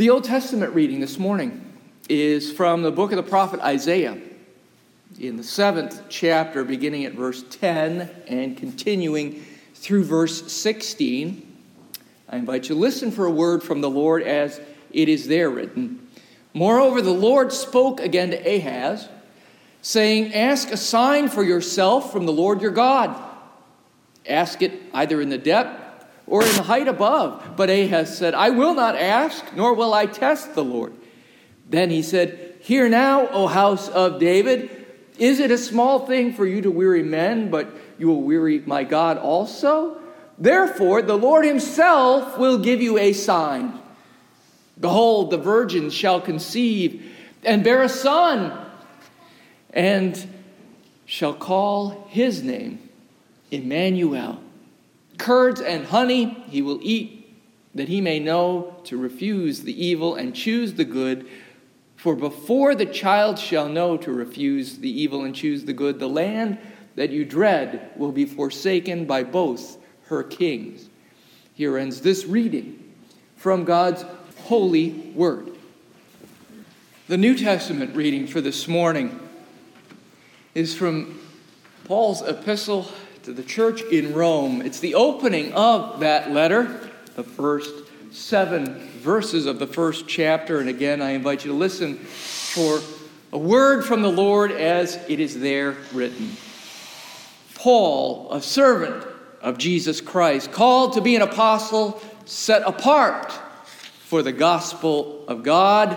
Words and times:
The 0.00 0.08
Old 0.08 0.24
Testament 0.24 0.74
reading 0.74 1.00
this 1.00 1.18
morning 1.18 1.62
is 2.08 2.50
from 2.50 2.80
the 2.80 2.90
book 2.90 3.12
of 3.12 3.16
the 3.16 3.22
prophet 3.22 3.60
Isaiah 3.60 4.16
in 5.20 5.36
the 5.36 5.44
seventh 5.44 6.04
chapter, 6.08 6.64
beginning 6.64 7.04
at 7.04 7.12
verse 7.12 7.44
10 7.50 8.08
and 8.26 8.56
continuing 8.56 9.44
through 9.74 10.04
verse 10.04 10.50
16. 10.50 11.46
I 12.30 12.36
invite 12.38 12.70
you 12.70 12.76
to 12.76 12.80
listen 12.80 13.10
for 13.10 13.26
a 13.26 13.30
word 13.30 13.62
from 13.62 13.82
the 13.82 13.90
Lord 13.90 14.22
as 14.22 14.58
it 14.90 15.10
is 15.10 15.28
there 15.28 15.50
written. 15.50 16.08
Moreover, 16.54 17.02
the 17.02 17.10
Lord 17.10 17.52
spoke 17.52 18.00
again 18.00 18.30
to 18.30 18.38
Ahaz, 18.38 19.06
saying, 19.82 20.32
Ask 20.32 20.70
a 20.70 20.78
sign 20.78 21.28
for 21.28 21.42
yourself 21.42 22.10
from 22.10 22.24
the 22.24 22.32
Lord 22.32 22.62
your 22.62 22.70
God. 22.70 23.22
Ask 24.26 24.62
it 24.62 24.80
either 24.94 25.20
in 25.20 25.28
the 25.28 25.36
depth 25.36 25.79
or 26.30 26.44
in 26.44 26.54
height 26.62 26.88
above. 26.88 27.56
But 27.56 27.68
Ahaz 27.68 28.16
said, 28.16 28.32
I 28.32 28.50
will 28.50 28.72
not 28.72 28.94
ask, 28.94 29.44
nor 29.54 29.74
will 29.74 29.92
I 29.92 30.06
test 30.06 30.54
the 30.54 30.64
Lord. 30.64 30.94
Then 31.68 31.90
he 31.90 32.02
said, 32.02 32.56
Hear 32.60 32.88
now, 32.88 33.26
O 33.28 33.48
house 33.48 33.88
of 33.88 34.20
David, 34.20 34.70
is 35.18 35.40
it 35.40 35.50
a 35.50 35.58
small 35.58 36.06
thing 36.06 36.32
for 36.32 36.46
you 36.46 36.62
to 36.62 36.70
weary 36.70 37.02
men, 37.02 37.50
but 37.50 37.68
you 37.98 38.06
will 38.06 38.22
weary 38.22 38.60
my 38.60 38.84
God 38.84 39.18
also? 39.18 40.00
Therefore, 40.38 41.02
the 41.02 41.18
Lord 41.18 41.44
himself 41.44 42.38
will 42.38 42.58
give 42.58 42.80
you 42.80 42.96
a 42.96 43.12
sign. 43.12 43.78
Behold, 44.80 45.30
the 45.30 45.36
virgin 45.36 45.90
shall 45.90 46.20
conceive 46.20 47.04
and 47.44 47.64
bear 47.64 47.82
a 47.82 47.88
son, 47.88 48.52
and 49.72 50.28
shall 51.06 51.34
call 51.34 52.06
his 52.08 52.42
name 52.42 52.88
Emmanuel. 53.50 54.40
Curds 55.20 55.60
and 55.60 55.84
honey 55.84 56.42
he 56.48 56.62
will 56.62 56.80
eat, 56.80 57.36
that 57.74 57.88
he 57.88 58.00
may 58.00 58.18
know 58.18 58.74
to 58.84 58.96
refuse 58.96 59.60
the 59.60 59.84
evil 59.86 60.14
and 60.14 60.34
choose 60.34 60.72
the 60.72 60.84
good. 60.84 61.28
For 61.96 62.16
before 62.16 62.74
the 62.74 62.86
child 62.86 63.38
shall 63.38 63.68
know 63.68 63.98
to 63.98 64.12
refuse 64.12 64.78
the 64.78 64.90
evil 64.90 65.24
and 65.24 65.34
choose 65.34 65.66
the 65.66 65.74
good, 65.74 65.98
the 65.98 66.08
land 66.08 66.56
that 66.96 67.10
you 67.10 67.26
dread 67.26 67.90
will 67.96 68.12
be 68.12 68.24
forsaken 68.24 69.04
by 69.04 69.22
both 69.22 69.76
her 70.06 70.22
kings. 70.22 70.88
Here 71.52 71.76
ends 71.76 72.00
this 72.00 72.24
reading 72.24 72.82
from 73.36 73.64
God's 73.64 74.06
holy 74.44 74.92
word. 75.14 75.50
The 77.08 77.18
New 77.18 77.36
Testament 77.36 77.94
reading 77.94 78.26
for 78.26 78.40
this 78.40 78.66
morning 78.66 79.20
is 80.54 80.74
from 80.74 81.20
Paul's 81.84 82.22
epistle 82.22 82.90
to 83.22 83.32
the 83.34 83.42
church 83.42 83.82
in 83.82 84.14
Rome. 84.14 84.62
It's 84.62 84.80
the 84.80 84.94
opening 84.94 85.52
of 85.52 86.00
that 86.00 86.30
letter, 86.30 86.90
the 87.16 87.22
first 87.22 87.70
seven 88.12 88.76
verses 89.00 89.44
of 89.44 89.58
the 89.58 89.66
first 89.66 90.08
chapter. 90.08 90.58
And 90.58 90.70
again, 90.70 91.02
I 91.02 91.10
invite 91.10 91.44
you 91.44 91.52
to 91.52 91.56
listen 91.56 91.96
for 91.96 92.80
a 93.30 93.38
word 93.38 93.84
from 93.84 94.00
the 94.00 94.10
Lord 94.10 94.52
as 94.52 94.96
it 95.06 95.20
is 95.20 95.38
there 95.38 95.76
written. 95.92 96.30
Paul, 97.54 98.32
a 98.32 98.40
servant 98.40 99.06
of 99.42 99.58
Jesus 99.58 100.00
Christ, 100.00 100.50
called 100.50 100.94
to 100.94 101.02
be 101.02 101.14
an 101.14 101.22
apostle, 101.22 102.00
set 102.24 102.62
apart 102.62 103.32
for 104.06 104.22
the 104.22 104.32
gospel 104.32 105.26
of 105.28 105.42
God, 105.42 105.92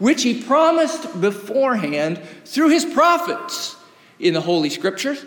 which 0.00 0.24
he 0.24 0.42
promised 0.42 1.20
beforehand 1.20 2.20
through 2.44 2.70
his 2.70 2.84
prophets 2.84 3.76
in 4.18 4.34
the 4.34 4.40
Holy 4.40 4.70
Scriptures, 4.70 5.24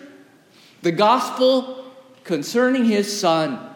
the 0.82 0.92
gospel 0.92 1.86
concerning 2.24 2.86
his 2.86 3.20
Son 3.20 3.74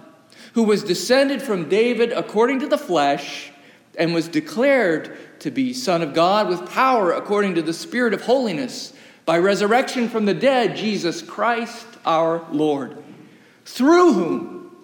who 0.54 0.64
was 0.64 0.84
descended 0.84 1.42
from 1.42 1.70
David 1.70 2.12
according 2.12 2.60
to 2.60 2.68
the 2.68 2.78
flesh 2.78 3.52
and 3.98 4.14
was 4.14 4.28
declared 4.28 5.18
to 5.40 5.52
be 5.52 5.74
Son 5.74 6.02
of 6.02 6.14
God 6.14 6.48
with 6.48 6.70
power 6.70 7.12
according 7.12 7.56
to 7.56 7.62
the 7.62 7.74
Spirit 7.74 8.14
of 8.14 8.22
holiness 8.22 8.94
by 9.26 9.38
resurrection 9.38 10.10
from 10.10 10.26
the 10.26 10.34
dead, 10.34 10.76
Jesus 10.76 11.22
Christ 11.22 11.88
our 12.06 12.46
Lord, 12.52 12.98
through 13.66 14.14
whom 14.14 14.76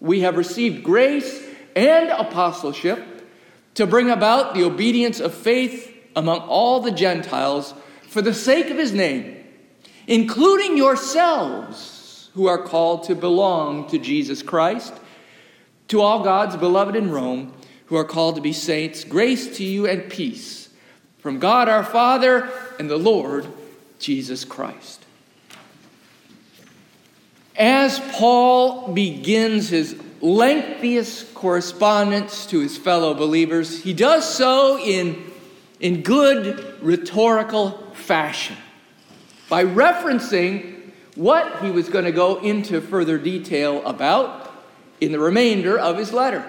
we 0.00 0.20
have 0.20 0.36
received 0.36 0.84
grace 0.84 1.42
and 1.76 2.10
apostleship 2.10 3.28
to 3.74 3.86
bring 3.86 4.10
about 4.10 4.54
the 4.54 4.64
obedience 4.64 5.20
of 5.20 5.34
faith 5.34 5.96
among 6.16 6.40
all 6.40 6.80
the 6.80 6.90
Gentiles 6.90 7.74
for 8.08 8.22
the 8.22 8.34
sake 8.34 8.70
of 8.70 8.78
his 8.78 8.92
name, 8.92 9.43
including 10.06 10.76
yourselves 10.76 12.30
who 12.34 12.46
are 12.46 12.58
called 12.58 13.04
to 13.04 13.14
belong 13.14 13.88
to 13.88 13.98
Jesus 13.98 14.42
Christ 14.42 14.92
to 15.88 16.00
all 16.00 16.22
God's 16.22 16.56
beloved 16.56 16.96
in 16.96 17.10
Rome, 17.10 17.52
who 17.86 17.96
are 17.96 18.04
called 18.04 18.36
to 18.36 18.40
be 18.40 18.52
saints, 18.52 19.04
grace 19.04 19.56
to 19.58 19.64
you 19.64 19.86
and 19.86 20.10
peace 20.10 20.68
from 21.18 21.38
God 21.38 21.68
our 21.68 21.84
Father 21.84 22.50
and 22.78 22.88
the 22.88 22.96
Lord 22.96 23.46
Jesus 23.98 24.44
Christ. 24.44 25.04
As 27.56 28.00
Paul 28.12 28.92
begins 28.92 29.68
his 29.68 29.96
lengthiest 30.20 31.34
correspondence 31.34 32.46
to 32.46 32.58
his 32.60 32.76
fellow 32.76 33.14
believers, 33.14 33.82
he 33.82 33.92
does 33.94 34.28
so 34.28 34.78
in, 34.78 35.30
in 35.78 36.02
good 36.02 36.82
rhetorical 36.82 37.70
fashion 37.92 38.56
by 39.54 39.64
referencing 39.64 40.90
what 41.14 41.62
he 41.62 41.70
was 41.70 41.88
going 41.88 42.04
to 42.04 42.10
go 42.10 42.40
into 42.40 42.80
further 42.80 43.16
detail 43.16 43.86
about 43.86 44.52
in 45.00 45.12
the 45.12 45.18
remainder 45.20 45.78
of 45.78 45.96
his 45.96 46.12
letter. 46.12 46.44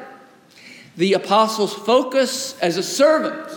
The 0.97 1.13
apostle's 1.13 1.71
focus 1.71 2.59
as 2.61 2.77
a 2.77 2.81
servant, 2.81 3.47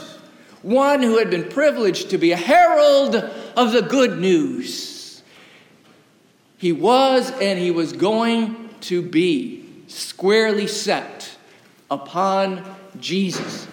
one 0.61 1.01
who 1.01 1.17
had 1.17 1.31
been 1.31 1.49
privileged 1.49 2.11
to 2.11 2.19
be 2.19 2.33
a 2.33 2.37
herald 2.37 3.15
of 3.15 3.73
the 3.73 3.81
good 3.81 4.19
news. 4.19 5.23
He 6.59 6.73
was 6.73 7.31
and 7.41 7.59
he 7.59 7.71
was 7.71 7.95
going 7.95 8.69
to 8.83 9.01
be 9.01 9.67
squarely 9.87 10.67
set 10.67 11.39
upon 11.91 12.67
Jesus. 13.01 13.67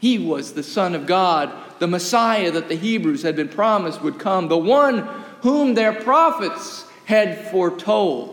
He 0.00 0.18
was 0.18 0.54
the 0.54 0.64
Son 0.64 0.96
of 0.96 1.06
God, 1.06 1.52
the 1.78 1.86
Messiah 1.86 2.50
that 2.50 2.68
the 2.68 2.76
Hebrews 2.76 3.22
had 3.22 3.36
been 3.36 3.48
promised 3.48 4.02
would 4.02 4.18
come, 4.18 4.48
the 4.48 4.58
one 4.58 4.98
whom 5.42 5.74
their 5.74 5.92
prophets 5.92 6.84
had 7.04 7.50
foretold. 7.50 8.32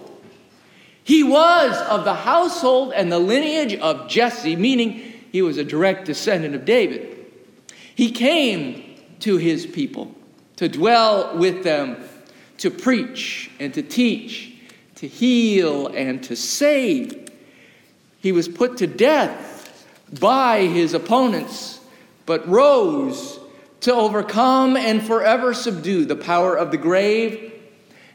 He 1.03 1.23
was 1.23 1.77
of 1.89 2.05
the 2.05 2.13
household 2.13 2.93
and 2.93 3.11
the 3.11 3.19
lineage 3.19 3.75
of 3.79 4.07
Jesse, 4.07 4.55
meaning 4.55 5.13
he 5.31 5.41
was 5.41 5.57
a 5.57 5.63
direct 5.63 6.05
descendant 6.05 6.55
of 6.55 6.65
David. 6.65 7.25
He 7.95 8.11
came 8.11 8.95
to 9.19 9.37
his 9.37 9.65
people 9.65 10.13
to 10.55 10.69
dwell 10.69 11.37
with 11.37 11.63
them, 11.63 11.97
to 12.59 12.71
preach 12.71 13.51
and 13.59 13.73
to 13.73 13.81
teach, 13.81 14.55
to 14.95 15.07
heal 15.07 15.87
and 15.87 16.23
to 16.23 16.35
save. 16.35 17.27
He 18.19 18.31
was 18.31 18.47
put 18.47 18.77
to 18.77 18.87
death 18.87 19.85
by 20.19 20.61
his 20.61 20.93
opponents, 20.93 21.79
but 22.25 22.47
rose 22.47 23.39
to 23.81 23.93
overcome 23.93 24.77
and 24.77 25.03
forever 25.03 25.53
subdue 25.53 26.05
the 26.05 26.15
power 26.15 26.55
of 26.55 26.71
the 26.71 26.77
grave 26.77 27.53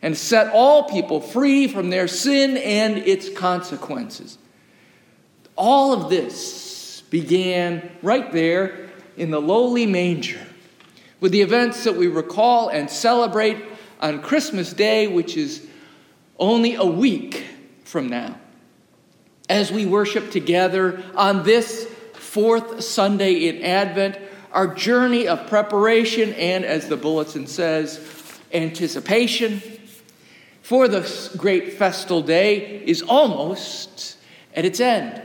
and 0.00 0.16
set 0.16 0.52
all 0.52 0.84
people 0.88 1.20
free 1.20 1.69
from 1.69 1.91
their 1.91 2.08
sin 2.08 2.56
and 2.56 2.98
its 2.98 3.28
consequences. 3.28 4.38
All 5.56 5.92
of 5.92 6.08
this 6.08 7.02
began 7.10 7.91
right 8.02 8.32
there 8.32 8.88
in 9.16 9.30
the 9.30 9.41
lowly 9.41 9.86
manger 9.86 10.40
with 11.20 11.32
the 11.32 11.42
events 11.42 11.84
that 11.84 11.96
we 11.96 12.06
recall 12.06 12.69
and 12.69 12.88
celebrate 12.88 13.62
on 14.00 14.22
Christmas 14.22 14.72
Day, 14.72 15.08
which 15.08 15.36
is 15.36 15.66
only 16.38 16.76
a 16.76 16.86
week 16.86 17.44
from 17.84 18.08
now. 18.08 18.38
As 19.48 19.72
we 19.72 19.86
worship 19.86 20.30
together 20.30 21.02
on 21.16 21.42
this 21.42 21.92
fourth 22.28 22.84
Sunday 22.84 23.49
in 23.49 23.62
Advent, 23.62 24.19
our 24.52 24.75
journey 24.75 25.26
of 25.26 25.47
preparation 25.47 26.35
and, 26.35 26.62
as 26.62 26.87
the 26.88 26.97
bulletin 26.97 27.47
says, 27.47 27.99
anticipation 28.52 29.62
for 30.61 30.88
the 30.88 31.32
great 31.38 31.73
festal 31.73 32.20
day 32.20 32.85
is 32.85 33.00
almost 33.00 34.19
at 34.55 34.67
its 34.67 34.79
end. 34.79 35.23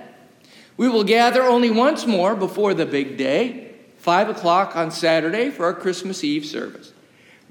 We 0.78 0.88
will 0.88 1.04
gather 1.04 1.44
only 1.44 1.70
once 1.70 2.08
more 2.08 2.36
before 2.36 2.74
the 2.74 2.86
big 2.86 3.18
day, 3.18 3.76
5 3.98 4.30
o'clock 4.30 4.78
on 4.78 4.90
Saturday, 4.90 5.50
for 5.50 5.66
our 5.66 5.74
Christmas 5.74 6.24
Eve 6.24 6.46
service. 6.46 6.94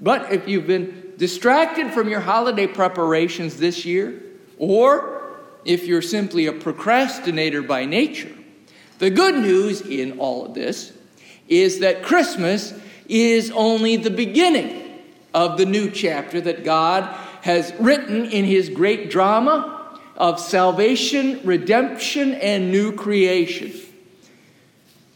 But 0.01 0.33
if 0.33 0.47
you've 0.47 0.65
been 0.65 1.13
distracted 1.17 1.93
from 1.93 2.09
your 2.09 2.21
holiday 2.21 2.65
preparations 2.65 3.57
this 3.57 3.85
year, 3.85 4.19
or 4.57 5.37
if 5.63 5.85
you're 5.85 6.01
simply 6.01 6.47
a 6.47 6.53
procrastinator 6.53 7.61
by 7.61 7.85
nature, 7.85 8.35
the 9.03 9.09
good 9.09 9.35
news 9.35 9.81
in 9.81 10.17
all 10.17 10.45
of 10.45 10.53
this 10.53 10.93
is 11.49 11.79
that 11.79 12.03
Christmas 12.03 12.73
is 13.09 13.51
only 13.51 13.97
the 13.97 14.09
beginning 14.09 15.03
of 15.33 15.57
the 15.57 15.65
new 15.65 15.91
chapter 15.91 16.39
that 16.39 16.63
God 16.63 17.03
has 17.41 17.73
written 17.81 18.23
in 18.23 18.45
his 18.45 18.69
great 18.69 19.11
drama 19.11 19.99
of 20.15 20.39
salvation, 20.39 21.41
redemption, 21.43 22.35
and 22.35 22.71
new 22.71 22.93
creation. 22.93 23.73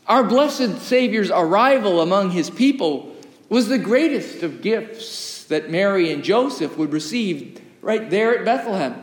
Our 0.06 0.26
blessed 0.26 0.82
Savior's 0.82 1.32
arrival 1.32 2.02
among 2.02 2.32
his 2.32 2.50
people 2.50 3.16
was 3.48 3.70
the 3.70 3.78
greatest 3.78 4.44
of 4.44 4.62
gifts 4.62 5.46
that 5.46 5.72
Mary 5.72 6.12
and 6.12 6.26
Joseph 6.26 6.78
would 6.78 6.92
receive 6.92 7.62
right 7.82 8.10
there 8.10 8.38
at 8.38 8.44
Bethlehem. 8.44 9.02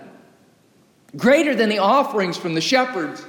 Greater 1.16 1.54
than 1.54 1.70
the 1.70 1.78
offerings 1.78 2.36
from 2.36 2.52
the 2.52 2.60
shepherds, 2.60 3.25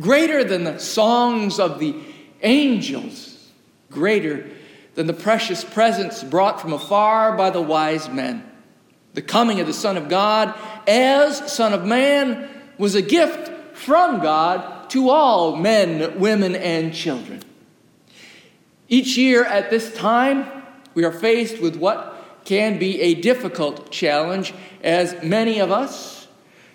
greater 0.00 0.44
than 0.44 0.64
the 0.64 0.78
songs 0.78 1.58
of 1.58 1.78
the 1.78 1.94
angels, 2.42 3.50
greater 3.90 4.48
than 4.94 5.06
the 5.06 5.12
precious 5.12 5.64
presents 5.64 6.22
brought 6.22 6.60
from 6.60 6.72
afar 6.72 7.36
by 7.36 7.50
the 7.50 7.62
wise 7.62 8.08
men. 8.08 8.44
The 9.14 9.22
coming 9.22 9.60
of 9.60 9.66
the 9.66 9.72
Son 9.72 9.96
of 9.96 10.08
God 10.08 10.54
as 10.86 11.52
Son 11.52 11.72
of 11.72 11.84
Man 11.84 12.48
was 12.78 12.94
a 12.94 13.02
gift 13.02 13.76
from 13.76 14.20
God 14.20 14.90
to 14.90 15.10
all 15.10 15.56
men, 15.56 16.18
women, 16.18 16.54
and 16.54 16.94
children. 16.94 17.42
Each 18.88 19.16
year 19.16 19.44
at 19.44 19.70
this 19.70 19.94
time, 19.94 20.46
we 20.94 21.04
are 21.04 21.12
faced 21.12 21.60
with 21.62 21.76
what 21.76 22.42
can 22.44 22.78
be 22.78 23.00
a 23.00 23.14
difficult 23.14 23.90
challenge 23.90 24.52
as 24.82 25.22
many 25.22 25.60
of 25.60 25.70
us 25.70 26.26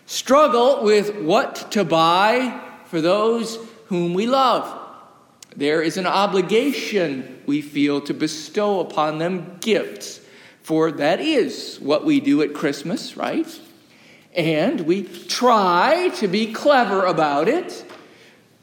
struggle 0.06 0.84
with 0.84 1.16
what 1.18 1.72
to 1.72 1.84
buy 1.84 2.67
for 2.88 3.02
those 3.02 3.58
whom 3.88 4.14
we 4.14 4.28
love. 4.28 4.86
There 5.56 5.82
is 5.82 5.98
an 5.98 6.06
obligation 6.06 7.42
we 7.46 7.62
feel 7.62 8.02
to 8.02 8.14
bestow 8.14 8.80
upon 8.80 9.18
them 9.18 9.58
gifts, 9.60 10.22
for 10.62 10.92
that 10.92 11.20
is 11.20 11.80
what 11.82 12.06
we 12.06 12.20
do 12.20 12.42
at 12.42 12.54
Christmas, 12.54 13.18
right? 13.18 13.48
And 14.36 14.82
we 14.82 15.04
try 15.04 16.10
to 16.18 16.28
be 16.28 16.54
clever 16.54 17.06
about 17.06 17.48
it, 17.48 17.84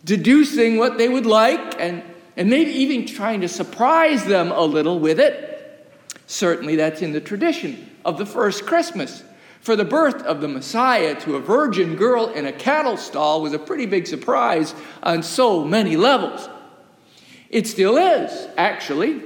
deducing 0.04 0.76
what 0.76 0.98
they 0.98 1.08
would 1.08 1.26
like 1.26 1.80
and, 1.80 2.02
and 2.36 2.48
maybe 2.48 2.70
even 2.70 3.06
trying 3.06 3.40
to 3.40 3.48
surprise 3.48 4.24
them 4.24 4.52
a 4.52 4.62
little 4.62 5.00
with 5.00 5.18
it. 5.18 5.50
Certainly, 6.26 6.76
that's 6.76 7.02
in 7.02 7.12
the 7.12 7.20
tradition 7.20 7.90
of 8.04 8.18
the 8.18 8.26
first 8.26 8.66
Christmas. 8.66 9.22
For 9.64 9.76
the 9.76 9.84
birth 9.86 10.22
of 10.24 10.42
the 10.42 10.48
Messiah 10.48 11.18
to 11.22 11.36
a 11.36 11.40
virgin 11.40 11.96
girl 11.96 12.26
in 12.26 12.44
a 12.44 12.52
cattle 12.52 12.98
stall 12.98 13.40
was 13.40 13.54
a 13.54 13.58
pretty 13.58 13.86
big 13.86 14.06
surprise 14.06 14.74
on 15.02 15.22
so 15.22 15.64
many 15.64 15.96
levels. 15.96 16.50
It 17.48 17.66
still 17.66 17.96
is, 17.96 18.46
actually. 18.58 19.22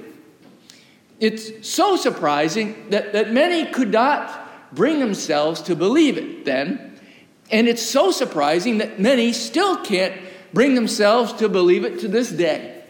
It's 1.18 1.68
so 1.68 1.96
surprising 1.96 2.90
that, 2.90 3.14
that 3.14 3.32
many 3.32 3.68
could 3.72 3.90
not 3.90 4.72
bring 4.72 5.00
themselves 5.00 5.60
to 5.62 5.74
believe 5.74 6.16
it 6.16 6.44
then. 6.44 7.00
And 7.50 7.66
it's 7.66 7.82
so 7.82 8.12
surprising 8.12 8.78
that 8.78 9.00
many 9.00 9.32
still 9.32 9.78
can't 9.78 10.14
bring 10.52 10.76
themselves 10.76 11.32
to 11.32 11.48
believe 11.48 11.84
it 11.84 11.98
to 11.98 12.06
this 12.06 12.30
day. 12.30 12.84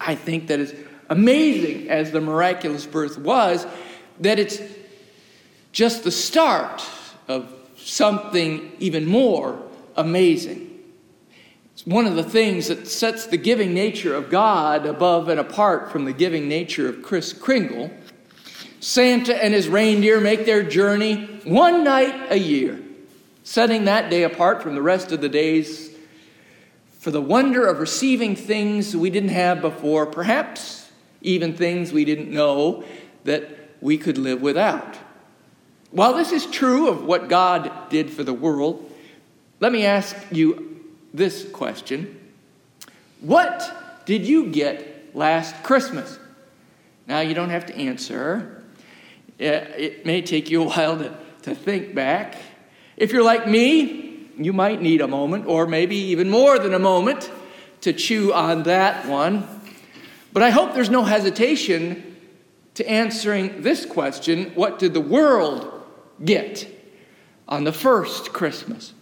I 0.00 0.16
think 0.16 0.48
that 0.48 0.58
is 0.58 0.74
amazing 1.08 1.88
as 1.88 2.10
the 2.10 2.20
miraculous 2.20 2.84
birth 2.84 3.16
was, 3.16 3.64
that 4.18 4.40
it's 4.40 4.60
just 5.72 6.04
the 6.04 6.10
start 6.10 6.84
of 7.28 7.52
something 7.76 8.72
even 8.78 9.06
more 9.06 9.60
amazing. 9.96 10.68
It's 11.72 11.86
one 11.86 12.06
of 12.06 12.14
the 12.14 12.22
things 12.22 12.68
that 12.68 12.86
sets 12.86 13.26
the 13.26 13.38
giving 13.38 13.74
nature 13.74 14.14
of 14.14 14.30
God 14.30 14.86
above 14.86 15.28
and 15.28 15.40
apart 15.40 15.90
from 15.90 16.04
the 16.04 16.12
giving 16.12 16.46
nature 16.48 16.88
of 16.88 17.02
Kris 17.02 17.32
Kringle. 17.32 17.90
Santa 18.80 19.42
and 19.42 19.54
his 19.54 19.68
reindeer 19.68 20.20
make 20.20 20.44
their 20.44 20.62
journey 20.62 21.40
one 21.44 21.82
night 21.84 22.30
a 22.30 22.38
year, 22.38 22.80
setting 23.42 23.86
that 23.86 24.10
day 24.10 24.24
apart 24.24 24.62
from 24.62 24.74
the 24.74 24.82
rest 24.82 25.12
of 25.12 25.20
the 25.20 25.28
days 25.28 25.90
for 27.02 27.10
the 27.10 27.20
wonder 27.20 27.66
of 27.66 27.80
receiving 27.80 28.36
things 28.36 28.96
we 28.96 29.10
didn't 29.10 29.30
have 29.30 29.60
before, 29.60 30.06
perhaps 30.06 30.88
even 31.20 31.52
things 31.52 31.92
we 31.92 32.04
didn't 32.04 32.30
know 32.30 32.84
that 33.24 33.48
we 33.80 33.98
could 33.98 34.18
live 34.18 34.40
without. 34.40 34.96
While 35.92 36.14
this 36.14 36.32
is 36.32 36.46
true 36.46 36.88
of 36.88 37.04
what 37.04 37.28
God 37.28 37.90
did 37.90 38.10
for 38.10 38.24
the 38.24 38.32
world, 38.32 38.90
let 39.60 39.70
me 39.70 39.84
ask 39.84 40.16
you 40.32 40.86
this 41.12 41.48
question 41.50 42.18
What 43.20 44.02
did 44.06 44.26
you 44.26 44.46
get 44.46 45.14
last 45.14 45.62
Christmas? 45.62 46.18
Now, 47.06 47.20
you 47.20 47.34
don't 47.34 47.50
have 47.50 47.66
to 47.66 47.76
answer. 47.76 48.64
It 49.38 50.06
may 50.06 50.22
take 50.22 50.50
you 50.50 50.62
a 50.62 50.66
while 50.66 50.96
to, 50.96 51.14
to 51.42 51.54
think 51.54 51.94
back. 51.94 52.36
If 52.96 53.12
you're 53.12 53.24
like 53.24 53.46
me, 53.46 54.28
you 54.38 54.54
might 54.54 54.80
need 54.80 55.02
a 55.02 55.08
moment, 55.08 55.46
or 55.46 55.66
maybe 55.66 55.96
even 55.96 56.30
more 56.30 56.58
than 56.58 56.72
a 56.72 56.78
moment, 56.78 57.30
to 57.82 57.92
chew 57.92 58.32
on 58.32 58.62
that 58.62 59.06
one. 59.06 59.46
But 60.32 60.42
I 60.42 60.50
hope 60.50 60.72
there's 60.72 60.90
no 60.90 61.02
hesitation 61.02 62.16
to 62.74 62.88
answering 62.88 63.60
this 63.60 63.84
question 63.84 64.52
what 64.54 64.78
did 64.78 64.94
the 64.94 65.00
world 65.00 65.81
get 66.24 66.68
on 67.48 67.64
the 67.64 67.72
first 67.72 68.32
Christmas? 68.32 68.92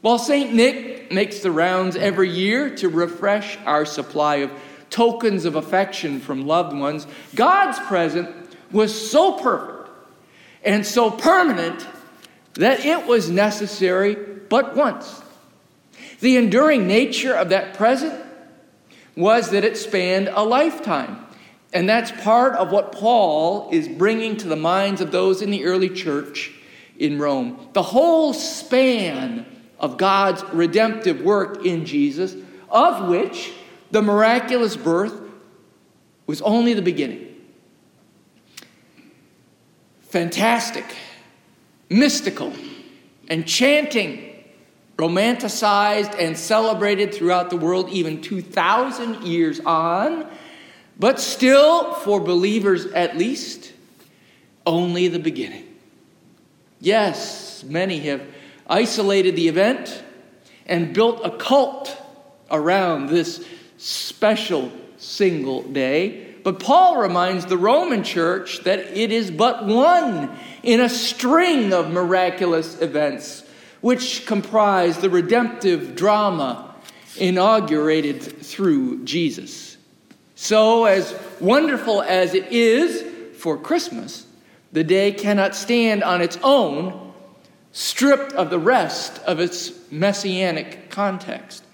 While 0.00 0.18
St. 0.18 0.54
Nick 0.54 1.10
makes 1.10 1.40
the 1.40 1.50
rounds 1.50 1.96
every 1.96 2.30
year 2.30 2.74
to 2.76 2.88
refresh 2.88 3.58
our 3.64 3.84
supply 3.84 4.36
of 4.36 4.50
tokens 4.90 5.44
of 5.44 5.56
affection 5.56 6.20
from 6.20 6.46
loved 6.46 6.76
ones, 6.76 7.06
God's 7.34 7.78
present 7.80 8.28
was 8.70 9.10
so 9.10 9.32
perfect 9.32 9.90
and 10.64 10.86
so 10.86 11.10
permanent 11.10 11.86
that 12.54 12.84
it 12.84 13.06
was 13.06 13.30
necessary 13.30 14.14
but 14.48 14.76
once. 14.76 15.22
The 16.20 16.36
enduring 16.36 16.86
nature 16.86 17.34
of 17.34 17.50
that 17.50 17.74
present 17.74 18.24
was 19.16 19.50
that 19.50 19.64
it 19.64 19.76
spanned 19.76 20.28
a 20.28 20.44
lifetime. 20.44 21.24
And 21.72 21.88
that's 21.88 22.10
part 22.22 22.54
of 22.54 22.70
what 22.70 22.92
Paul 22.92 23.68
is 23.70 23.88
bringing 23.88 24.36
to 24.38 24.48
the 24.48 24.56
minds 24.56 25.00
of 25.00 25.10
those 25.10 25.42
in 25.42 25.50
the 25.50 25.64
early 25.64 25.90
church 25.90 26.52
in 26.98 27.18
Rome. 27.18 27.68
The 27.74 27.82
whole 27.82 28.32
span 28.32 29.44
of 29.78 29.96
God's 29.96 30.42
redemptive 30.52 31.20
work 31.20 31.64
in 31.64 31.84
Jesus, 31.84 32.34
of 32.70 33.08
which 33.08 33.52
the 33.90 34.02
miraculous 34.02 34.76
birth 34.76 35.20
was 36.26 36.42
only 36.42 36.74
the 36.74 36.82
beginning. 36.82 37.26
Fantastic, 40.00 40.84
mystical, 41.90 42.52
enchanting, 43.28 44.24
romanticized 44.96 46.18
and 46.18 46.36
celebrated 46.36 47.14
throughout 47.14 47.50
the 47.50 47.56
world 47.56 47.88
even 47.90 48.20
2,000 48.20 49.22
years 49.22 49.60
on, 49.60 50.26
but 50.98 51.20
still, 51.20 51.94
for 51.94 52.20
believers 52.20 52.86
at 52.86 53.16
least, 53.16 53.72
only 54.66 55.08
the 55.08 55.18
beginning. 55.18 55.64
Yes, 56.80 57.64
many 57.64 58.00
have 58.00 58.22
isolated 58.66 59.36
the 59.36 59.48
event 59.48 60.02
and 60.66 60.92
built 60.92 61.20
a 61.24 61.36
cult 61.36 61.96
around 62.50 63.08
this 63.08 63.44
special 63.78 64.70
single 64.98 65.62
day. 65.62 66.34
But 66.44 66.60
Paul 66.60 66.98
reminds 66.98 67.46
the 67.46 67.58
Roman 67.58 68.04
church 68.04 68.64
that 68.64 68.78
it 68.78 69.10
is 69.10 69.30
but 69.30 69.66
one 69.66 70.36
in 70.62 70.80
a 70.80 70.88
string 70.88 71.72
of 71.72 71.90
miraculous 71.90 72.80
events 72.80 73.44
which 73.80 74.26
comprise 74.26 74.98
the 74.98 75.10
redemptive 75.10 75.94
drama 75.94 76.74
inaugurated 77.16 78.22
through 78.44 79.04
Jesus. 79.04 79.77
So, 80.40 80.84
as 80.84 81.16
wonderful 81.40 82.00
as 82.00 82.32
it 82.32 82.52
is 82.52 83.02
for 83.38 83.58
Christmas, 83.58 84.24
the 84.70 84.84
day 84.84 85.10
cannot 85.10 85.56
stand 85.56 86.04
on 86.04 86.22
its 86.22 86.38
own, 86.44 87.12
stripped 87.72 88.34
of 88.34 88.48
the 88.48 88.58
rest 88.58 89.18
of 89.24 89.40
its 89.40 89.72
messianic 89.90 90.90
context. 90.90 91.64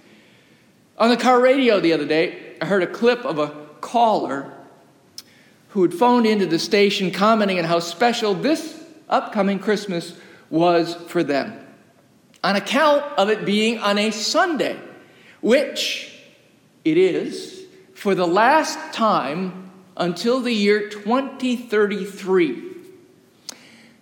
On 0.96 1.10
the 1.10 1.16
car 1.18 1.42
radio 1.42 1.78
the 1.78 1.92
other 1.92 2.06
day, 2.06 2.56
I 2.58 2.64
heard 2.64 2.82
a 2.82 2.86
clip 2.86 3.22
of 3.26 3.38
a 3.38 3.48
caller 3.82 4.50
who 5.68 5.82
had 5.82 5.92
phoned 5.92 6.24
into 6.24 6.46
the 6.46 6.58
station 6.58 7.10
commenting 7.10 7.58
on 7.58 7.66
how 7.66 7.80
special 7.80 8.32
this 8.32 8.82
upcoming 9.10 9.58
Christmas 9.58 10.18
was 10.48 10.94
for 11.08 11.22
them 11.22 11.54
on 12.42 12.56
account 12.56 13.04
of 13.18 13.28
it 13.28 13.44
being 13.44 13.78
on 13.80 13.98
a 13.98 14.10
Sunday, 14.10 14.80
which 15.42 16.18
it 16.82 16.96
is 16.96 17.63
for 17.94 18.14
the 18.14 18.26
last 18.26 18.78
time 18.92 19.70
until 19.96 20.40
the 20.40 20.52
year 20.52 20.88
2033. 20.88 22.72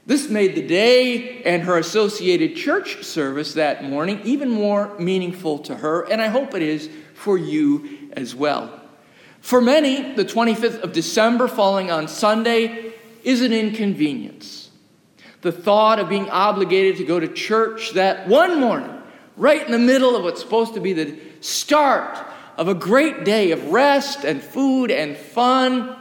This 0.04 0.28
made 0.28 0.56
the 0.56 0.66
day 0.66 1.42
and 1.44 1.62
her 1.62 1.78
associated 1.78 2.56
church 2.56 3.04
service 3.04 3.54
that 3.54 3.84
morning 3.84 4.20
even 4.24 4.50
more 4.50 4.98
meaningful 4.98 5.58
to 5.60 5.76
her, 5.76 6.02
and 6.10 6.20
I 6.20 6.26
hope 6.26 6.54
it 6.54 6.62
is 6.62 6.90
for 7.14 7.38
you 7.38 8.10
as 8.12 8.34
well. 8.34 8.80
For 9.40 9.60
many, 9.60 10.14
the 10.14 10.24
25th 10.24 10.80
of 10.80 10.92
December 10.92 11.46
falling 11.46 11.90
on 11.90 12.08
Sunday 12.08 12.92
is 13.22 13.42
an 13.42 13.52
inconvenience 13.52 14.62
the 15.42 15.52
thought 15.52 15.98
of 15.98 16.08
being 16.08 16.30
obligated 16.30 16.96
to 16.96 17.04
go 17.04 17.20
to 17.20 17.28
church 17.28 17.92
that 17.92 18.26
one 18.28 18.60
morning, 18.60 18.90
right 19.36 19.64
in 19.64 19.72
the 19.72 19.78
middle 19.78 20.16
of 20.16 20.22
what's 20.22 20.40
supposed 20.40 20.74
to 20.74 20.80
be 20.80 20.92
the 20.92 21.18
start 21.40 22.16
of 22.56 22.68
a 22.68 22.74
great 22.74 23.24
day 23.24 23.50
of 23.50 23.72
rest 23.72 24.24
and 24.24 24.42
food 24.42 24.90
and 24.90 25.16
fun. 25.16 25.96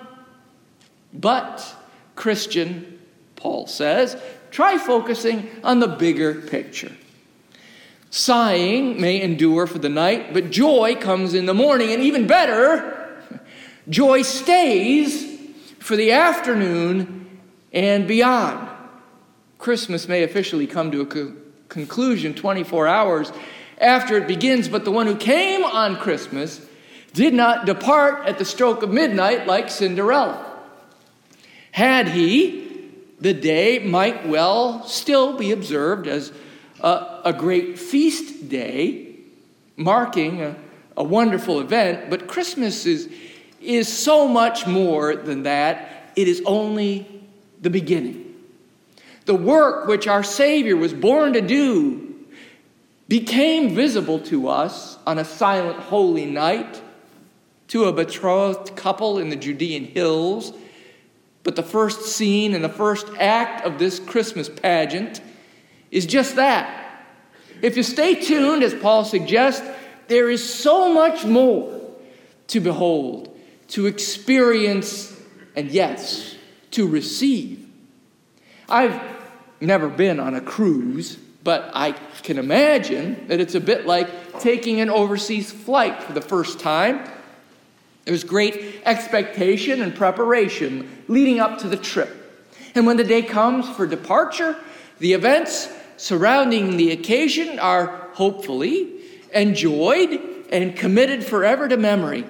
But, 1.13 1.75
Christian, 2.15 2.99
Paul 3.35 3.67
says, 3.67 4.15
try 4.51 4.77
focusing 4.77 5.49
on 5.63 5.79
the 5.79 5.87
bigger 5.87 6.35
picture. 6.35 6.91
Sighing 8.09 8.99
may 8.99 9.21
endure 9.21 9.65
for 9.67 9.79
the 9.79 9.89
night, 9.89 10.33
but 10.33 10.51
joy 10.51 10.95
comes 10.95 11.33
in 11.33 11.45
the 11.45 11.53
morning, 11.53 11.91
and 11.91 12.03
even 12.03 12.27
better, 12.27 13.21
joy 13.89 14.21
stays 14.21 15.39
for 15.79 15.95
the 15.95 16.11
afternoon 16.11 17.39
and 17.71 18.07
beyond. 18.07 18.69
Christmas 19.57 20.07
may 20.07 20.23
officially 20.23 20.67
come 20.67 20.91
to 20.91 21.01
a 21.01 21.05
co- 21.05 21.33
conclusion 21.69 22.33
24 22.33 22.87
hours 22.87 23.31
after 23.81 24.15
it 24.15 24.27
begins, 24.27 24.69
but 24.69 24.85
the 24.85 24.91
one 24.91 25.07
who 25.07 25.15
came 25.15 25.65
on 25.65 25.97
Christmas 25.97 26.65
did 27.13 27.33
not 27.33 27.65
depart 27.65 28.27
at 28.27 28.37
the 28.37 28.45
stroke 28.45 28.83
of 28.83 28.91
midnight 28.91 29.47
like 29.47 29.69
Cinderella. 29.69 30.47
Had 31.71 32.09
he, 32.09 32.91
the 33.19 33.33
day 33.33 33.79
might 33.79 34.27
well 34.27 34.83
still 34.83 35.37
be 35.37 35.51
observed 35.51 36.07
as 36.07 36.31
a, 36.79 37.21
a 37.25 37.33
great 37.33 37.77
feast 37.77 38.49
day, 38.49 39.15
marking 39.75 40.41
a, 40.41 40.55
a 40.95 41.03
wonderful 41.03 41.59
event, 41.59 42.09
but 42.09 42.27
Christmas 42.27 42.85
is, 42.85 43.09
is 43.59 43.91
so 43.91 44.27
much 44.27 44.67
more 44.67 45.15
than 45.15 45.43
that. 45.43 46.11
It 46.15 46.27
is 46.27 46.41
only 46.45 47.07
the 47.61 47.69
beginning. 47.69 48.27
The 49.25 49.35
work 49.35 49.87
which 49.87 50.07
our 50.07 50.23
Savior 50.23 50.75
was 50.75 50.93
born 50.93 51.33
to 51.33 51.41
do 51.41 52.10
became 53.11 53.75
visible 53.75 54.19
to 54.19 54.47
us 54.47 54.97
on 55.05 55.17
a 55.17 55.25
silent 55.25 55.77
holy 55.77 56.25
night 56.25 56.81
to 57.67 57.83
a 57.83 57.91
betrothed 57.91 58.73
couple 58.77 59.19
in 59.19 59.27
the 59.27 59.35
Judean 59.35 59.83
hills. 59.83 60.53
But 61.43 61.57
the 61.57 61.61
first 61.61 62.03
scene 62.03 62.55
and 62.55 62.63
the 62.63 62.69
first 62.69 63.05
act 63.19 63.65
of 63.65 63.79
this 63.79 63.99
Christmas 63.99 64.47
pageant 64.47 65.19
is 65.91 66.05
just 66.05 66.37
that. 66.37 67.03
If 67.61 67.75
you 67.75 67.83
stay 67.83 68.15
tuned, 68.15 68.63
as 68.63 68.73
Paul 68.73 69.03
suggests, 69.03 69.67
there 70.07 70.29
is 70.29 70.41
so 70.41 70.93
much 70.93 71.25
more 71.25 71.81
to 72.47 72.61
behold, 72.61 73.37
to 73.71 73.87
experience, 73.87 75.21
and 75.53 75.69
yes, 75.69 76.37
to 76.71 76.87
receive. 76.87 77.67
I've 78.69 79.01
never 79.59 79.89
been 79.89 80.21
on 80.21 80.33
a 80.33 80.39
cruise, 80.39 81.17
but 81.43 81.71
I 81.73 81.93
can 82.23 82.37
imagine 82.37 83.27
that 83.27 83.39
it's 83.39 83.55
a 83.55 83.59
bit 83.59 83.85
like 83.85 84.39
taking 84.39 84.79
an 84.79 84.89
overseas 84.89 85.51
flight 85.51 86.03
for 86.03 86.13
the 86.13 86.21
first 86.21 86.59
time. 86.59 87.09
There's 88.05 88.23
great 88.23 88.81
expectation 88.85 89.81
and 89.81 89.95
preparation 89.95 91.03
leading 91.07 91.39
up 91.39 91.59
to 91.59 91.67
the 91.67 91.77
trip. 91.77 92.17
And 92.75 92.85
when 92.85 92.97
the 92.97 93.03
day 93.03 93.21
comes 93.21 93.69
for 93.69 93.85
departure, 93.85 94.55
the 94.99 95.13
events 95.13 95.69
surrounding 95.97 96.77
the 96.77 96.91
occasion 96.91 97.59
are 97.59 98.09
hopefully 98.13 99.01
enjoyed 99.33 100.19
and 100.51 100.75
committed 100.75 101.23
forever 101.23 101.67
to 101.67 101.77
memory. 101.77 102.25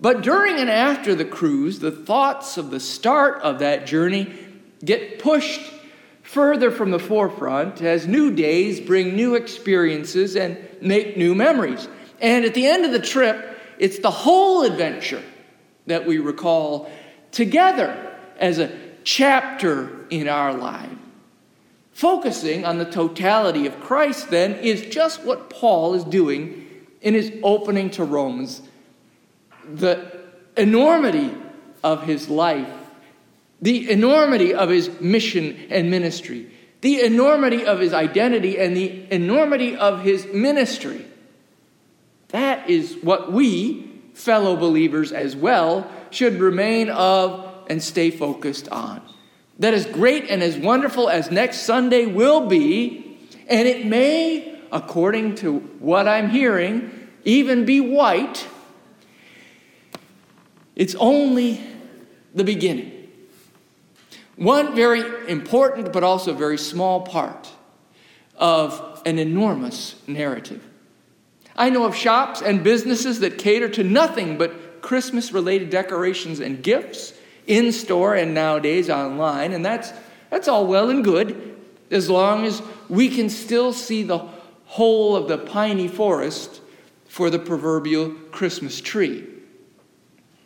But 0.00 0.22
during 0.22 0.56
and 0.56 0.70
after 0.70 1.14
the 1.14 1.24
cruise, 1.24 1.80
the 1.80 1.90
thoughts 1.90 2.56
of 2.56 2.70
the 2.70 2.80
start 2.80 3.42
of 3.42 3.58
that 3.58 3.86
journey 3.86 4.32
get 4.84 5.18
pushed 5.18 5.60
further 6.28 6.70
from 6.70 6.90
the 6.90 6.98
forefront 6.98 7.80
as 7.80 8.06
new 8.06 8.30
days 8.30 8.80
bring 8.80 9.16
new 9.16 9.34
experiences 9.34 10.36
and 10.36 10.58
make 10.82 11.16
new 11.16 11.34
memories. 11.34 11.88
And 12.20 12.44
at 12.44 12.52
the 12.52 12.66
end 12.66 12.84
of 12.84 12.92
the 12.92 13.00
trip, 13.00 13.58
it's 13.78 14.00
the 14.00 14.10
whole 14.10 14.62
adventure 14.62 15.22
that 15.86 16.06
we 16.06 16.18
recall 16.18 16.90
together 17.32 18.14
as 18.38 18.58
a 18.58 18.70
chapter 19.04 20.06
in 20.10 20.28
our 20.28 20.52
life. 20.52 20.90
Focusing 21.92 22.66
on 22.66 22.76
the 22.76 22.84
totality 22.84 23.64
of 23.64 23.80
Christ, 23.80 24.28
then, 24.28 24.52
is 24.56 24.82
just 24.82 25.24
what 25.24 25.48
Paul 25.48 25.94
is 25.94 26.04
doing 26.04 26.66
in 27.00 27.14
his 27.14 27.32
opening 27.42 27.88
to 27.92 28.04
Romans. 28.04 28.60
The 29.66 30.20
enormity 30.58 31.34
of 31.82 32.02
his 32.02 32.28
life 32.28 32.68
the 33.60 33.90
enormity 33.90 34.54
of 34.54 34.68
his 34.68 35.00
mission 35.00 35.56
and 35.70 35.90
ministry, 35.90 36.50
the 36.80 37.02
enormity 37.02 37.64
of 37.64 37.80
his 37.80 37.92
identity, 37.92 38.58
and 38.58 38.76
the 38.76 39.06
enormity 39.12 39.76
of 39.76 40.02
his 40.02 40.26
ministry. 40.32 41.04
That 42.28 42.70
is 42.70 42.96
what 43.02 43.32
we, 43.32 44.00
fellow 44.14 44.56
believers 44.56 45.12
as 45.12 45.34
well, 45.34 45.90
should 46.10 46.40
remain 46.40 46.88
of 46.88 47.46
and 47.68 47.82
stay 47.82 48.10
focused 48.10 48.68
on. 48.68 49.02
That 49.58 49.74
is 49.74 49.86
great 49.86 50.26
and 50.30 50.42
as 50.42 50.56
wonderful 50.56 51.08
as 51.08 51.30
next 51.30 51.62
Sunday 51.62 52.06
will 52.06 52.46
be, 52.46 53.18
and 53.48 53.66
it 53.66 53.86
may, 53.86 54.60
according 54.70 55.34
to 55.36 55.58
what 55.80 56.06
I'm 56.06 56.30
hearing, 56.30 57.08
even 57.24 57.64
be 57.64 57.80
white. 57.80 58.46
It's 60.76 60.94
only 60.94 61.60
the 62.34 62.44
beginning. 62.44 62.97
One 64.38 64.76
very 64.76 65.02
important 65.28 65.92
but 65.92 66.04
also 66.04 66.32
very 66.32 66.58
small 66.58 67.00
part 67.00 67.50
of 68.36 69.02
an 69.04 69.18
enormous 69.18 69.96
narrative. 70.06 70.62
I 71.56 71.70
know 71.70 71.84
of 71.84 71.96
shops 71.96 72.40
and 72.40 72.62
businesses 72.62 73.18
that 73.18 73.38
cater 73.38 73.68
to 73.70 73.82
nothing 73.82 74.38
but 74.38 74.80
Christmas 74.80 75.32
related 75.32 75.70
decorations 75.70 76.38
and 76.38 76.62
gifts 76.62 77.14
in 77.48 77.72
store 77.72 78.14
and 78.14 78.32
nowadays 78.32 78.88
online, 78.88 79.52
and 79.52 79.64
that's, 79.64 79.92
that's 80.30 80.46
all 80.46 80.68
well 80.68 80.88
and 80.88 81.02
good 81.02 81.56
as 81.90 82.08
long 82.08 82.44
as 82.44 82.62
we 82.88 83.08
can 83.08 83.28
still 83.28 83.72
see 83.72 84.04
the 84.04 84.18
whole 84.66 85.16
of 85.16 85.26
the 85.26 85.38
piney 85.38 85.88
forest 85.88 86.60
for 87.08 87.28
the 87.28 87.40
proverbial 87.40 88.10
Christmas 88.30 88.80
tree. 88.80 89.26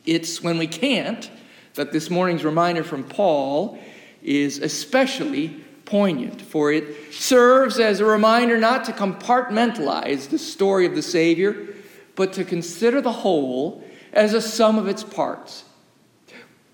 It's 0.06 0.42
when 0.42 0.56
we 0.56 0.66
can't 0.66 1.30
that 1.74 1.92
this 1.92 2.10
morning's 2.10 2.44
reminder 2.44 2.84
from 2.84 3.04
Paul 3.04 3.78
is 4.22 4.58
especially 4.58 5.48
poignant, 5.84 6.40
for 6.40 6.72
it 6.72 7.12
serves 7.12 7.78
as 7.78 8.00
a 8.00 8.04
reminder 8.04 8.58
not 8.58 8.84
to 8.84 8.92
compartmentalize 8.92 10.28
the 10.28 10.38
story 10.38 10.86
of 10.86 10.94
the 10.94 11.02
Savior, 11.02 11.74
but 12.14 12.32
to 12.34 12.44
consider 12.44 13.00
the 13.00 13.12
whole 13.12 13.84
as 14.12 14.34
a 14.34 14.40
sum 14.40 14.78
of 14.78 14.88
its 14.88 15.02
parts. 15.02 15.64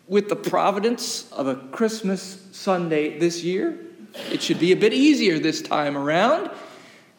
With 0.06 0.28
the 0.28 0.36
providence 0.36 1.30
of 1.32 1.46
a 1.46 1.56
Christmas 1.56 2.46
Sunday 2.52 3.18
this 3.18 3.42
year, 3.44 3.78
it 4.30 4.42
should 4.42 4.58
be 4.58 4.72
a 4.72 4.76
bit 4.76 4.92
easier 4.92 5.38
this 5.38 5.62
time 5.62 5.96
around, 5.96 6.50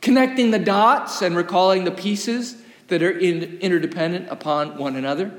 connecting 0.02 0.52
the 0.52 0.60
dots 0.60 1.22
and 1.22 1.36
recalling 1.36 1.84
the 1.84 1.92
pieces 1.92 2.62
that 2.88 3.04
are 3.04 3.18
in, 3.18 3.60
interdependent 3.60 4.28
upon 4.30 4.78
one 4.78 4.96
another. 4.96 5.32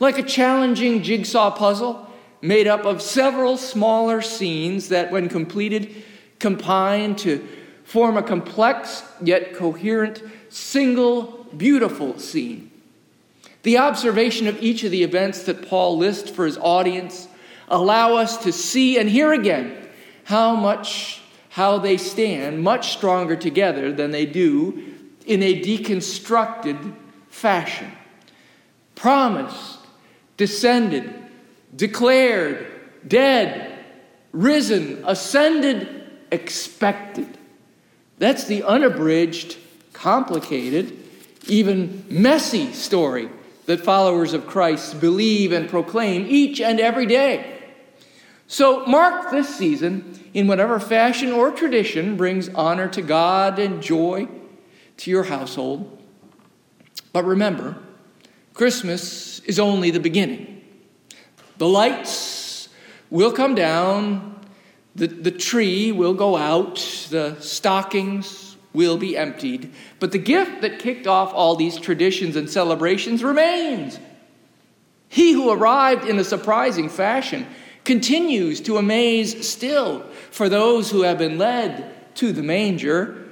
Like 0.00 0.18
a 0.18 0.22
challenging 0.22 1.02
jigsaw 1.02 1.50
puzzle, 1.50 2.06
made 2.40 2.66
up 2.66 2.84
of 2.84 3.02
several 3.02 3.56
smaller 3.56 4.22
scenes 4.22 4.88
that, 4.88 5.10
when 5.10 5.28
completed, 5.28 6.04
combine 6.38 7.16
to 7.16 7.46
form 7.84 8.16
a 8.16 8.22
complex 8.22 9.02
yet 9.22 9.54
coherent, 9.54 10.22
single, 10.50 11.46
beautiful 11.56 12.18
scene. 12.18 12.70
The 13.62 13.78
observation 13.78 14.46
of 14.46 14.62
each 14.62 14.84
of 14.84 14.90
the 14.90 15.02
events 15.02 15.42
that 15.44 15.68
Paul 15.68 15.98
lists 15.98 16.30
for 16.30 16.44
his 16.46 16.58
audience 16.58 17.26
allow 17.68 18.14
us 18.14 18.36
to 18.44 18.52
see 18.52 18.98
and 18.98 19.08
hear 19.08 19.32
again 19.32 19.88
how 20.24 20.54
much 20.54 21.22
how 21.50 21.78
they 21.78 21.96
stand 21.96 22.62
much 22.62 22.92
stronger 22.92 23.34
together 23.34 23.92
than 23.92 24.12
they 24.12 24.24
do 24.24 24.94
in 25.26 25.42
a 25.42 25.60
deconstructed 25.60 26.94
fashion. 27.28 27.90
Promised, 28.94 29.77
descended, 30.38 31.12
declared, 31.76 32.66
dead, 33.06 33.78
risen, 34.32 35.04
ascended, 35.06 36.10
expected. 36.32 37.36
That's 38.18 38.44
the 38.44 38.62
unabridged, 38.62 39.58
complicated, 39.92 40.96
even 41.46 42.04
messy 42.08 42.72
story 42.72 43.28
that 43.66 43.80
followers 43.80 44.32
of 44.32 44.46
Christ 44.46 45.00
believe 45.00 45.52
and 45.52 45.68
proclaim 45.68 46.24
each 46.26 46.60
and 46.60 46.80
every 46.80 47.04
day. 47.04 47.58
So 48.46 48.86
mark 48.86 49.30
this 49.30 49.54
season 49.54 50.18
in 50.32 50.46
whatever 50.46 50.80
fashion 50.80 51.32
or 51.32 51.50
tradition 51.50 52.16
brings 52.16 52.48
honor 52.50 52.88
to 52.88 53.02
God 53.02 53.58
and 53.58 53.82
joy 53.82 54.28
to 54.98 55.10
your 55.10 55.24
household. 55.24 56.02
But 57.12 57.24
remember, 57.24 57.76
Christmas 58.58 59.38
is 59.44 59.60
only 59.60 59.92
the 59.92 60.00
beginning. 60.00 60.60
The 61.58 61.68
lights 61.68 62.68
will 63.08 63.30
come 63.30 63.54
down, 63.54 64.40
the, 64.96 65.06
the 65.06 65.30
tree 65.30 65.92
will 65.92 66.12
go 66.12 66.36
out, 66.36 66.74
the 67.08 67.36
stockings 67.38 68.56
will 68.72 68.96
be 68.96 69.16
emptied, 69.16 69.72
but 70.00 70.10
the 70.10 70.18
gift 70.18 70.62
that 70.62 70.80
kicked 70.80 71.06
off 71.06 71.32
all 71.32 71.54
these 71.54 71.78
traditions 71.78 72.34
and 72.34 72.50
celebrations 72.50 73.22
remains. 73.22 74.00
He 75.08 75.32
who 75.32 75.50
arrived 75.50 76.04
in 76.04 76.18
a 76.18 76.24
surprising 76.24 76.88
fashion 76.88 77.46
continues 77.84 78.60
to 78.62 78.76
amaze 78.76 79.48
still 79.48 80.00
for 80.32 80.48
those 80.48 80.90
who 80.90 81.02
have 81.02 81.18
been 81.18 81.38
led 81.38 81.94
to 82.16 82.32
the 82.32 82.42
manger, 82.42 83.24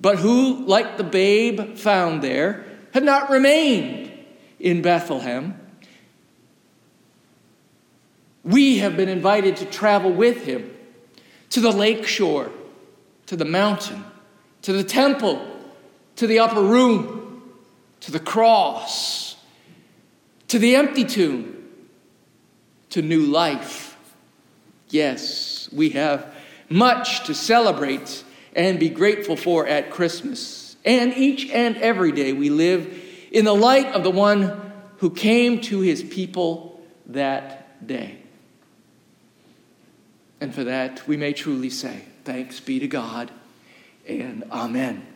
but 0.00 0.18
who, 0.18 0.66
like 0.66 0.96
the 0.96 1.04
babe 1.04 1.76
found 1.76 2.22
there, 2.22 2.64
have 2.92 3.04
not 3.04 3.30
remained 3.30 4.07
in 4.58 4.82
Bethlehem. 4.82 5.58
We 8.44 8.78
have 8.78 8.96
been 8.96 9.08
invited 9.08 9.56
to 9.58 9.66
travel 9.66 10.12
with 10.12 10.44
him 10.44 10.74
to 11.50 11.60
the 11.60 11.70
lake 11.70 12.06
shore, 12.06 12.50
to 13.26 13.36
the 13.36 13.44
mountain, 13.44 14.04
to 14.62 14.72
the 14.72 14.84
temple, 14.84 15.44
to 16.16 16.26
the 16.26 16.38
upper 16.38 16.62
room, 16.62 17.42
to 18.00 18.12
the 18.12 18.20
cross, 18.20 19.36
to 20.48 20.58
the 20.58 20.76
empty 20.76 21.04
tomb, 21.04 21.68
to 22.90 23.02
new 23.02 23.22
life. 23.22 23.96
Yes, 24.88 25.68
we 25.72 25.90
have 25.90 26.34
much 26.70 27.26
to 27.26 27.34
celebrate 27.34 28.24
and 28.54 28.80
be 28.80 28.88
grateful 28.88 29.36
for 29.36 29.66
at 29.66 29.90
Christmas. 29.90 30.76
And 30.84 31.12
each 31.14 31.50
and 31.50 31.76
every 31.76 32.12
day 32.12 32.32
we 32.32 32.50
live 32.50 33.07
in 33.30 33.44
the 33.44 33.54
light 33.54 33.86
of 33.94 34.02
the 34.02 34.10
one 34.10 34.72
who 34.98 35.10
came 35.10 35.60
to 35.62 35.80
his 35.80 36.02
people 36.02 36.80
that 37.06 37.86
day. 37.86 38.18
And 40.40 40.54
for 40.54 40.64
that, 40.64 41.06
we 41.08 41.16
may 41.16 41.32
truly 41.32 41.70
say, 41.70 42.02
Thanks 42.24 42.60
be 42.60 42.78
to 42.78 42.88
God 42.88 43.30
and 44.06 44.44
Amen. 44.50 45.06